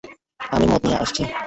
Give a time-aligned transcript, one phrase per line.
[0.51, 1.23] আমি মদ নিয়ে আসছি।